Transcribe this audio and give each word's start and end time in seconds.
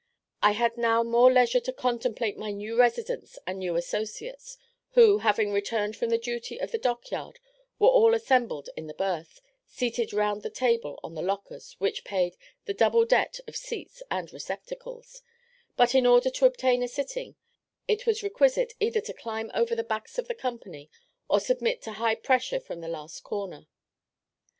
I 0.41 0.53
had 0.53 0.77
now 0.77 1.03
more 1.03 1.31
leisure 1.31 1.59
to 1.59 1.71
contemplate 1.71 2.35
my 2.35 2.49
new 2.49 2.75
residence 2.75 3.37
and 3.45 3.59
new 3.59 3.75
associates, 3.75 4.57
who, 4.93 5.19
having 5.19 5.51
returned 5.51 5.95
from 5.95 6.09
the 6.09 6.17
duty 6.17 6.59
of 6.59 6.71
the 6.71 6.79
dock 6.79 7.11
yard, 7.11 7.37
were 7.77 7.87
all 7.87 8.15
assembled 8.15 8.67
in 8.75 8.87
the 8.87 8.95
berth, 8.95 9.41
seated 9.67 10.11
round 10.11 10.41
the 10.41 10.49
table 10.49 10.99
on 11.03 11.13
the 11.13 11.21
lockers, 11.21 11.75
which 11.77 12.03
paid 12.03 12.35
"the 12.65 12.73
double 12.73 13.05
debt" 13.05 13.41
of 13.47 13.55
seats 13.55 14.01
and 14.09 14.33
receptacles; 14.33 15.21
but 15.77 15.93
in 15.93 16.07
order 16.07 16.31
to 16.31 16.47
obtain 16.47 16.81
a 16.81 16.87
sitting, 16.87 17.35
it 17.87 18.07
was 18.07 18.23
requisite 18.23 18.73
either 18.79 19.01
to 19.01 19.13
climb 19.13 19.51
over 19.53 19.75
the 19.75 19.83
backs 19.83 20.17
of 20.17 20.27
the 20.27 20.33
company, 20.33 20.89
or 21.29 21.39
submit 21.39 21.79
to 21.83 21.91
"high 21.91 22.15
pressure" 22.15 22.59
from 22.59 22.81
the 22.81 22.87
last 22.87 23.23
comer. 23.23 23.67